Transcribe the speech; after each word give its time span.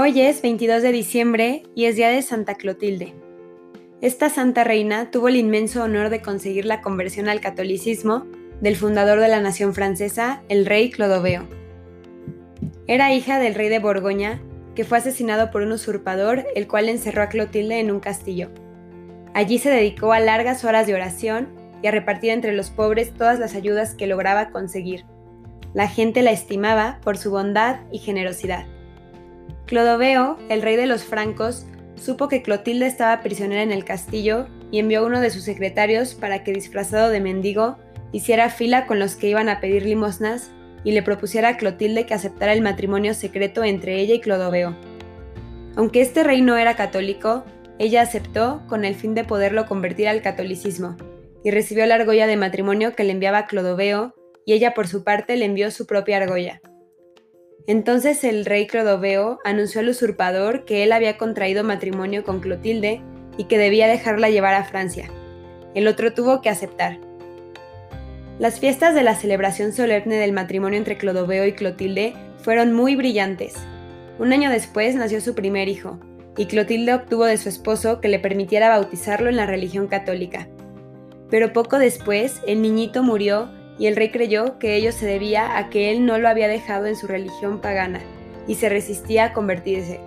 Hoy 0.00 0.20
es 0.20 0.42
22 0.42 0.82
de 0.82 0.92
diciembre 0.92 1.64
y 1.74 1.86
es 1.86 1.96
día 1.96 2.08
de 2.10 2.22
Santa 2.22 2.54
Clotilde. 2.54 3.16
Esta 4.00 4.30
santa 4.30 4.62
reina 4.62 5.10
tuvo 5.10 5.26
el 5.26 5.34
inmenso 5.34 5.82
honor 5.82 6.08
de 6.08 6.22
conseguir 6.22 6.66
la 6.66 6.82
conversión 6.82 7.28
al 7.28 7.40
catolicismo 7.40 8.24
del 8.60 8.76
fundador 8.76 9.18
de 9.18 9.26
la 9.26 9.40
nación 9.40 9.74
francesa, 9.74 10.44
el 10.48 10.66
rey 10.66 10.90
Clodoveo. 10.90 11.48
Era 12.86 13.12
hija 13.12 13.40
del 13.40 13.56
rey 13.56 13.68
de 13.68 13.80
Borgoña, 13.80 14.40
que 14.76 14.84
fue 14.84 14.98
asesinado 14.98 15.50
por 15.50 15.62
un 15.62 15.72
usurpador, 15.72 16.46
el 16.54 16.68
cual 16.68 16.88
encerró 16.88 17.24
a 17.24 17.28
Clotilde 17.28 17.80
en 17.80 17.90
un 17.90 17.98
castillo. 17.98 18.50
Allí 19.34 19.58
se 19.58 19.68
dedicó 19.68 20.12
a 20.12 20.20
largas 20.20 20.64
horas 20.64 20.86
de 20.86 20.94
oración 20.94 21.48
y 21.82 21.88
a 21.88 21.90
repartir 21.90 22.30
entre 22.30 22.52
los 22.52 22.70
pobres 22.70 23.14
todas 23.14 23.40
las 23.40 23.56
ayudas 23.56 23.96
que 23.96 24.06
lograba 24.06 24.50
conseguir. 24.50 25.06
La 25.74 25.88
gente 25.88 26.22
la 26.22 26.30
estimaba 26.30 27.00
por 27.02 27.18
su 27.18 27.32
bondad 27.32 27.80
y 27.90 27.98
generosidad. 27.98 28.64
Clodoveo, 29.68 30.38
el 30.48 30.62
rey 30.62 30.76
de 30.76 30.86
los 30.86 31.04
francos, 31.04 31.66
supo 31.94 32.28
que 32.28 32.40
Clotilde 32.40 32.86
estaba 32.86 33.20
prisionera 33.20 33.62
en 33.62 33.70
el 33.70 33.84
castillo 33.84 34.48
y 34.70 34.78
envió 34.78 35.00
a 35.00 35.06
uno 35.06 35.20
de 35.20 35.28
sus 35.28 35.42
secretarios 35.42 36.14
para 36.14 36.42
que, 36.42 36.54
disfrazado 36.54 37.10
de 37.10 37.20
mendigo, 37.20 37.76
hiciera 38.10 38.48
fila 38.48 38.86
con 38.86 38.98
los 38.98 39.14
que 39.14 39.28
iban 39.28 39.50
a 39.50 39.60
pedir 39.60 39.84
limosnas 39.84 40.50
y 40.84 40.92
le 40.92 41.02
propusiera 41.02 41.50
a 41.50 41.56
Clotilde 41.58 42.06
que 42.06 42.14
aceptara 42.14 42.54
el 42.54 42.62
matrimonio 42.62 43.12
secreto 43.12 43.62
entre 43.62 44.00
ella 44.00 44.14
y 44.14 44.20
Clodoveo. 44.20 44.74
Aunque 45.76 46.00
este 46.00 46.24
rey 46.24 46.40
no 46.40 46.56
era 46.56 46.74
católico, 46.74 47.44
ella 47.78 48.00
aceptó 48.00 48.62
con 48.68 48.86
el 48.86 48.94
fin 48.94 49.14
de 49.14 49.24
poderlo 49.24 49.66
convertir 49.66 50.08
al 50.08 50.22
catolicismo, 50.22 50.96
y 51.44 51.50
recibió 51.50 51.84
la 51.84 51.96
argolla 51.96 52.26
de 52.26 52.38
matrimonio 52.38 52.94
que 52.94 53.04
le 53.04 53.12
enviaba 53.12 53.44
Clodoveo, 53.44 54.14
y 54.46 54.54
ella 54.54 54.72
por 54.72 54.88
su 54.88 55.04
parte 55.04 55.36
le 55.36 55.44
envió 55.44 55.70
su 55.70 55.86
propia 55.86 56.16
argolla. 56.16 56.62
Entonces 57.68 58.24
el 58.24 58.46
rey 58.46 58.66
Clodoveo 58.66 59.40
anunció 59.44 59.80
al 59.80 59.90
usurpador 59.90 60.64
que 60.64 60.82
él 60.82 60.90
había 60.90 61.18
contraído 61.18 61.64
matrimonio 61.64 62.24
con 62.24 62.40
Clotilde 62.40 63.02
y 63.36 63.44
que 63.44 63.58
debía 63.58 63.86
dejarla 63.86 64.30
llevar 64.30 64.54
a 64.54 64.64
Francia. 64.64 65.10
El 65.74 65.86
otro 65.86 66.14
tuvo 66.14 66.40
que 66.40 66.48
aceptar. 66.48 66.98
Las 68.38 68.58
fiestas 68.58 68.94
de 68.94 69.02
la 69.02 69.14
celebración 69.14 69.74
solemne 69.74 70.16
del 70.16 70.32
matrimonio 70.32 70.78
entre 70.78 70.96
Clodoveo 70.96 71.46
y 71.46 71.52
Clotilde 71.52 72.14
fueron 72.38 72.72
muy 72.72 72.96
brillantes. 72.96 73.54
Un 74.18 74.32
año 74.32 74.48
después 74.48 74.94
nació 74.94 75.20
su 75.20 75.34
primer 75.34 75.68
hijo, 75.68 76.00
y 76.38 76.46
Clotilde 76.46 76.94
obtuvo 76.94 77.26
de 77.26 77.36
su 77.36 77.50
esposo 77.50 78.00
que 78.00 78.08
le 78.08 78.18
permitiera 78.18 78.70
bautizarlo 78.70 79.28
en 79.28 79.36
la 79.36 79.44
religión 79.44 79.88
católica. 79.88 80.48
Pero 81.28 81.52
poco 81.52 81.78
después 81.78 82.40
el 82.46 82.62
niñito 82.62 83.02
murió 83.02 83.50
y 83.78 83.86
el 83.86 83.96
rey 83.96 84.10
creyó 84.10 84.58
que 84.58 84.76
ello 84.76 84.92
se 84.92 85.06
debía 85.06 85.56
a 85.56 85.70
que 85.70 85.90
él 85.90 86.04
no 86.04 86.18
lo 86.18 86.28
había 86.28 86.48
dejado 86.48 86.86
en 86.86 86.96
su 86.96 87.06
religión 87.06 87.60
pagana 87.60 88.00
y 88.46 88.56
se 88.56 88.68
resistía 88.68 89.24
a 89.24 89.32
convertirse. 89.32 90.00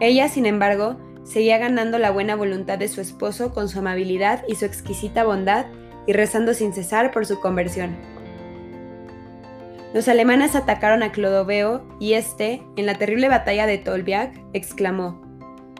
Ella, 0.00 0.28
sin 0.28 0.46
embargo, 0.46 0.96
seguía 1.24 1.58
ganando 1.58 1.98
la 1.98 2.10
buena 2.10 2.36
voluntad 2.36 2.78
de 2.78 2.88
su 2.88 3.00
esposo 3.00 3.52
con 3.52 3.68
su 3.68 3.80
amabilidad 3.80 4.44
y 4.48 4.54
su 4.54 4.64
exquisita 4.64 5.24
bondad 5.24 5.66
y 6.06 6.12
rezando 6.12 6.54
sin 6.54 6.72
cesar 6.72 7.10
por 7.10 7.26
su 7.26 7.40
conversión. 7.40 7.96
Los 9.92 10.08
alemanes 10.08 10.54
atacaron 10.54 11.02
a 11.02 11.12
Clodoveo 11.12 11.82
y 11.98 12.12
este, 12.12 12.62
en 12.76 12.86
la 12.86 12.94
terrible 12.94 13.28
batalla 13.28 13.66
de 13.66 13.78
Tolbiac, 13.78 14.38
exclamó: 14.52 15.22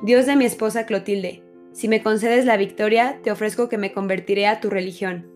Dios 0.03 0.27
de 0.27 0.37
mi 0.37 0.47
esposa 0.47 0.87
Clotilde, 0.87 1.43
si 1.73 1.89
me 1.89 2.03
concedes 2.03 2.47
la 2.47 2.57
victoria, 2.57 3.21
te 3.23 3.31
ofrezco 3.31 3.69
que 3.69 3.77
me 3.77 3.93
convertiré 3.93 4.47
a 4.47 4.61
tu 4.61 4.71
religión. 4.71 5.36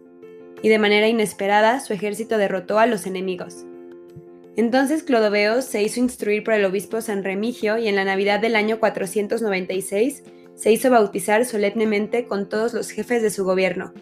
Y 0.62 0.68
de 0.68 0.78
manera 0.78 1.08
inesperada, 1.08 1.80
su 1.80 1.92
ejército 1.92 2.38
derrotó 2.38 2.78
a 2.78 2.86
los 2.86 3.06
enemigos. 3.06 3.64
Entonces 4.56 5.02
Clodoveo 5.02 5.62
se 5.62 5.82
hizo 5.82 6.00
instruir 6.00 6.44
por 6.44 6.54
el 6.54 6.64
obispo 6.64 7.00
San 7.00 7.24
Remigio 7.24 7.78
y 7.78 7.88
en 7.88 7.96
la 7.96 8.04
Navidad 8.04 8.40
del 8.40 8.56
año 8.56 8.78
496 8.78 10.22
se 10.54 10.72
hizo 10.72 10.90
bautizar 10.90 11.44
solemnemente 11.46 12.26
con 12.26 12.48
todos 12.48 12.74
los 12.74 12.90
jefes 12.90 13.22
de 13.22 13.30
su 13.30 13.44
gobierno, 13.44 13.94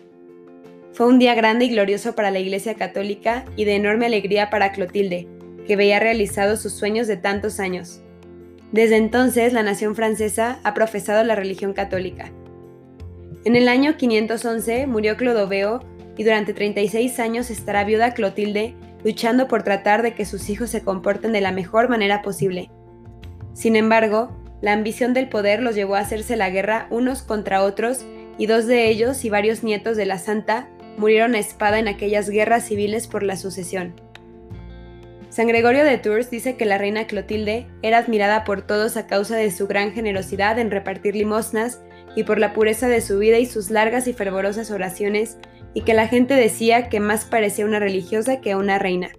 fue 0.99 1.07
un 1.07 1.21
día 1.21 1.37
grande 1.37 1.67
y 1.67 1.69
glorioso 1.69 2.17
para 2.17 2.33
la 2.33 2.41
Iglesia 2.41 2.75
Católica 2.75 3.45
y 3.55 3.65
de 3.65 3.77
enorme 3.77 4.07
alegría 4.07 4.51
para 4.51 4.73
Clotilde, 4.73 5.29
que 5.65 5.77
veía 5.77 6.01
realizados 6.01 6.61
sus 6.61 6.73
sueños 6.73 7.07
de 7.07 7.17
tantos 7.17 7.61
años. 7.61 8.01
Desde 8.73 8.97
entonces, 8.97 9.53
la 9.53 9.63
nación 9.63 9.95
francesa 9.95 10.59
ha 10.65 10.75
profesado 10.75 11.23
la 11.23 11.37
religión 11.37 11.73
católica. 11.73 12.33
En 13.45 13.55
el 13.55 13.69
año 13.69 13.97
511 13.97 14.89
murió 14.89 15.17
Clodoveo 15.17 15.85
y 16.19 16.25
durante 16.25 16.53
36 16.53 17.19
años 17.21 17.51
estará 17.51 17.84
viuda 17.84 18.12
Clotilde 18.12 18.75
luchando 19.05 19.49
por 19.49 19.62
tratar 19.62 20.03
de 20.03 20.12
que 20.12 20.27
sus 20.27 20.51
hijos 20.51 20.69
se 20.69 20.83
comporten 20.83 21.33
de 21.33 21.41
la 21.41 21.53
mejor 21.53 21.89
manera 21.89 22.21
posible. 22.21 22.71
Sin 23.55 23.77
embargo, 23.77 24.37
la 24.61 24.73
ambición 24.73 25.15
del 25.15 25.29
poder 25.29 25.62
los 25.62 25.77
llevó 25.77 25.95
a 25.95 26.01
hacerse 26.01 26.37
la 26.37 26.51
guerra 26.51 26.89
unos 26.91 27.23
contra 27.23 27.62
otros 27.62 28.05
y 28.37 28.47
dos 28.47 28.67
de 28.67 28.89
ellos 28.89 29.25
y 29.25 29.31
varios 29.31 29.62
nietos 29.62 29.97
de 29.97 30.05
la 30.05 30.19
santa 30.19 30.69
murieron 30.97 31.37
a 31.37 31.39
espada 31.39 31.79
en 31.79 31.87
aquellas 31.87 32.29
guerras 32.29 32.65
civiles 32.65 33.06
por 33.06 33.23
la 33.23 33.37
sucesión. 33.37 33.95
San 35.31 35.47
Gregorio 35.47 35.85
de 35.85 35.99
Tours 35.99 36.31
dice 36.31 36.56
que 36.56 36.65
la 36.65 36.79
reina 36.79 37.06
Clotilde 37.06 37.67
era 37.83 37.99
admirada 37.99 38.43
por 38.45 38.62
todos 38.62 38.97
a 38.97 39.06
causa 39.06 39.37
de 39.37 39.53
su 39.53 39.69
gran 39.69 39.93
generosidad 39.93 40.59
en 40.59 40.71
repartir 40.73 41.15
limosnas 41.15 41.81
y 42.17 42.25
por 42.25 42.41
la 42.41 42.53
pureza 42.53 42.89
de 42.89 43.00
su 43.00 43.19
vida 43.19 43.39
y 43.39 43.47
sus 43.47 43.71
largas 43.71 44.09
y 44.09 44.12
fervorosas 44.12 44.73
oraciones, 44.73 45.37
y 45.75 45.83
que 45.83 45.95
la 45.95 46.09
gente 46.09 46.34
decía 46.34 46.89
que 46.89 47.01
más 47.01 47.25
parecía 47.25 47.65
una 47.65 47.79
religiosa 47.79 48.41
que 48.41 48.56
una 48.56 48.79
reina. 48.79 49.11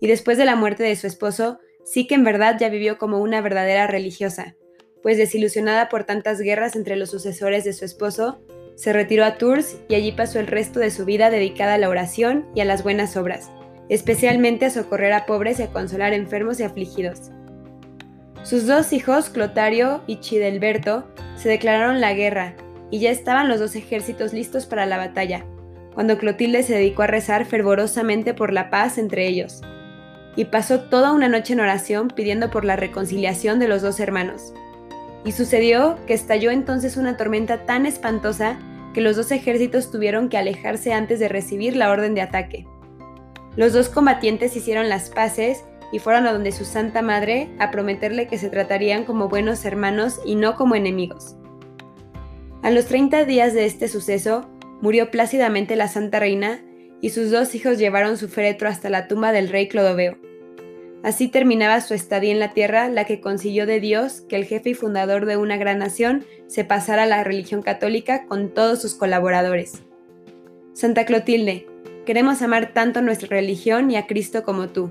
Y 0.00 0.06
después 0.06 0.38
de 0.38 0.44
la 0.44 0.56
muerte 0.56 0.82
de 0.82 0.96
su 0.96 1.06
esposo, 1.06 1.58
sí 1.84 2.06
que 2.06 2.14
en 2.14 2.24
verdad 2.24 2.56
ya 2.58 2.68
vivió 2.68 2.98
como 2.98 3.18
una 3.20 3.40
verdadera 3.40 3.86
religiosa, 3.86 4.56
pues 5.02 5.18
desilusionada 5.18 5.88
por 5.88 6.04
tantas 6.04 6.40
guerras 6.40 6.76
entre 6.76 6.96
los 6.96 7.10
sucesores 7.10 7.64
de 7.64 7.72
su 7.72 7.84
esposo, 7.84 8.40
se 8.76 8.92
retiró 8.92 9.24
a 9.24 9.36
Tours 9.36 9.76
y 9.88 9.94
allí 9.94 10.12
pasó 10.12 10.40
el 10.40 10.46
resto 10.46 10.80
de 10.80 10.90
su 10.90 11.04
vida 11.04 11.30
dedicada 11.30 11.74
a 11.74 11.78
la 11.78 11.88
oración 11.88 12.46
y 12.54 12.60
a 12.60 12.64
las 12.64 12.82
buenas 12.82 13.16
obras, 13.16 13.50
especialmente 13.88 14.66
a 14.66 14.70
socorrer 14.70 15.12
a 15.12 15.26
pobres 15.26 15.58
y 15.60 15.64
a 15.64 15.70
consolar 15.70 16.14
enfermos 16.14 16.60
y 16.60 16.62
afligidos. 16.62 17.30
Sus 18.42 18.66
dos 18.66 18.94
hijos, 18.94 19.28
Clotario 19.28 20.02
y 20.06 20.20
Chidelberto, 20.20 21.06
se 21.36 21.50
declararon 21.50 22.00
la 22.00 22.14
guerra 22.14 22.56
y 22.90 23.00
ya 23.00 23.10
estaban 23.10 23.48
los 23.48 23.60
dos 23.60 23.76
ejércitos 23.76 24.32
listos 24.32 24.64
para 24.64 24.86
la 24.86 24.96
batalla, 24.96 25.44
cuando 25.94 26.18
Clotilde 26.18 26.62
se 26.62 26.74
dedicó 26.74 27.02
a 27.02 27.06
rezar 27.06 27.44
fervorosamente 27.44 28.34
por 28.34 28.52
la 28.52 28.70
paz 28.70 28.98
entre 28.98 29.26
ellos, 29.26 29.62
y 30.36 30.46
pasó 30.46 30.80
toda 30.80 31.12
una 31.12 31.28
noche 31.28 31.52
en 31.52 31.60
oración 31.60 32.08
pidiendo 32.08 32.50
por 32.50 32.64
la 32.64 32.76
reconciliación 32.76 33.58
de 33.58 33.68
los 33.68 33.82
dos 33.82 34.00
hermanos. 34.00 34.54
Y 35.24 35.32
sucedió 35.32 35.98
que 36.06 36.14
estalló 36.14 36.50
entonces 36.50 36.96
una 36.96 37.16
tormenta 37.16 37.66
tan 37.66 37.84
espantosa 37.84 38.58
que 38.94 39.00
los 39.00 39.16
dos 39.16 39.30
ejércitos 39.30 39.90
tuvieron 39.90 40.28
que 40.28 40.38
alejarse 40.38 40.92
antes 40.92 41.18
de 41.20 41.28
recibir 41.28 41.76
la 41.76 41.90
orden 41.90 42.14
de 42.14 42.22
ataque. 42.22 42.66
Los 43.56 43.72
dos 43.72 43.88
combatientes 43.88 44.56
hicieron 44.56 44.88
las 44.88 45.10
paces 45.10 45.64
y 45.92 45.98
fueron 45.98 46.26
a 46.26 46.32
donde 46.32 46.52
su 46.52 46.64
Santa 46.64 47.02
Madre 47.02 47.50
a 47.58 47.70
prometerle 47.70 48.28
que 48.28 48.38
se 48.38 48.48
tratarían 48.48 49.04
como 49.04 49.28
buenos 49.28 49.64
hermanos 49.64 50.20
y 50.24 50.36
no 50.36 50.54
como 50.54 50.74
enemigos. 50.74 51.36
A 52.62 52.70
los 52.70 52.86
30 52.86 53.24
días 53.24 53.54
de 53.54 53.64
este 53.64 53.88
suceso, 53.88 54.49
murió 54.80 55.10
plácidamente 55.10 55.76
la 55.76 55.88
Santa 55.88 56.18
Reina 56.18 56.62
y 57.00 57.10
sus 57.10 57.30
dos 57.30 57.54
hijos 57.54 57.78
llevaron 57.78 58.16
su 58.16 58.28
féretro 58.28 58.68
hasta 58.68 58.90
la 58.90 59.08
tumba 59.08 59.32
del 59.32 59.48
rey 59.48 59.68
Clodoveo. 59.68 60.18
Así 61.02 61.28
terminaba 61.28 61.80
su 61.80 61.94
estadía 61.94 62.32
en 62.32 62.40
la 62.40 62.52
tierra, 62.52 62.88
la 62.90 63.04
que 63.04 63.20
consiguió 63.20 63.64
de 63.64 63.80
Dios 63.80 64.20
que 64.20 64.36
el 64.36 64.44
jefe 64.44 64.70
y 64.70 64.74
fundador 64.74 65.24
de 65.24 65.38
una 65.38 65.56
gran 65.56 65.78
nación 65.78 66.26
se 66.46 66.64
pasara 66.64 67.04
a 67.04 67.06
la 67.06 67.24
religión 67.24 67.62
católica 67.62 68.26
con 68.26 68.52
todos 68.52 68.82
sus 68.82 68.94
colaboradores. 68.94 69.82
Santa 70.74 71.06
Clotilde, 71.06 71.66
queremos 72.04 72.42
amar 72.42 72.74
tanto 72.74 73.00
nuestra 73.00 73.28
religión 73.28 73.90
y 73.90 73.96
a 73.96 74.06
Cristo 74.06 74.42
como 74.42 74.68
tú. 74.68 74.90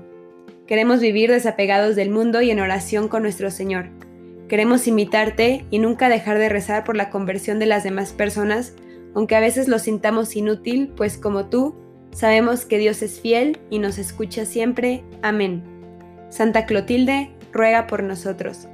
Queremos 0.66 1.00
vivir 1.00 1.30
desapegados 1.30 1.94
del 1.94 2.10
mundo 2.10 2.42
y 2.42 2.50
en 2.50 2.60
oración 2.60 3.08
con 3.08 3.22
nuestro 3.22 3.50
Señor. 3.50 3.88
Queremos 4.48 4.88
imitarte 4.88 5.64
y 5.70 5.78
nunca 5.78 6.08
dejar 6.08 6.38
de 6.38 6.48
rezar 6.48 6.82
por 6.82 6.96
la 6.96 7.10
conversión 7.10 7.60
de 7.60 7.66
las 7.66 7.84
demás 7.84 8.12
personas, 8.12 8.74
aunque 9.14 9.36
a 9.36 9.40
veces 9.40 9.68
lo 9.68 9.78
sintamos 9.78 10.36
inútil, 10.36 10.92
pues 10.96 11.18
como 11.18 11.46
tú, 11.46 11.74
sabemos 12.12 12.64
que 12.64 12.78
Dios 12.78 13.02
es 13.02 13.20
fiel 13.20 13.58
y 13.70 13.78
nos 13.78 13.98
escucha 13.98 14.44
siempre. 14.44 15.04
Amén. 15.22 15.62
Santa 16.28 16.66
Clotilde, 16.66 17.30
ruega 17.52 17.86
por 17.86 18.02
nosotros. 18.02 18.68